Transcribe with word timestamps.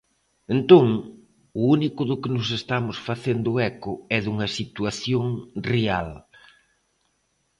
Entón, 0.55 0.87
o 1.59 1.61
único 1.75 2.01
do 2.09 2.15
que 2.21 2.33
nos 2.35 2.49
estamos 2.59 2.97
facendo 3.07 3.51
eco 3.71 3.93
é 4.15 4.17
dunha 4.21 4.49
situación 4.59 5.25
real. 5.71 6.09